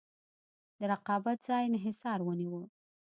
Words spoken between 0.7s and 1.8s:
د رقابت ځای